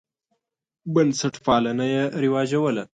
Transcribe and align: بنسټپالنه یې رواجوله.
بنسټپالنه 0.93 1.85
یې 1.95 2.03
رواجوله. 2.23 2.83